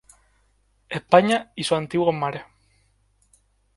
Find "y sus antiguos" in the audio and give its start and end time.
1.55-2.15